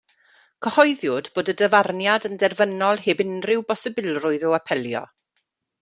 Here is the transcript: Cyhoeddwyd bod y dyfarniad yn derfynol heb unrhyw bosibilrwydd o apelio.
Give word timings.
Cyhoeddwyd 0.67 1.29
bod 1.35 1.51
y 1.53 1.55
dyfarniad 1.61 2.27
yn 2.31 2.41
derfynol 2.45 3.05
heb 3.05 3.25
unrhyw 3.27 3.65
bosibilrwydd 3.73 4.49
o 4.53 4.59
apelio. 4.63 5.07